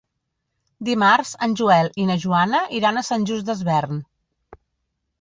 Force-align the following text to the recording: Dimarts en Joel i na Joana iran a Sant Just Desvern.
Dimarts 0.89 1.33
en 1.49 1.53
Joel 1.61 1.91
i 2.05 2.09
na 2.13 2.17
Joana 2.25 2.65
iran 2.81 2.99
a 2.99 3.07
Sant 3.13 3.31
Just 3.31 3.49
Desvern. 3.55 4.05